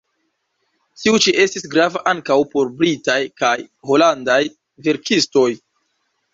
Tiu 1.01 1.19
ĉi 1.25 1.33
estis 1.43 1.67
grava 1.75 2.01
ankaŭ 2.13 2.39
por 2.55 2.73
britaj 2.81 3.19
kaj 3.43 3.53
holandaj 3.93 4.41
verkistoj. 4.91 5.49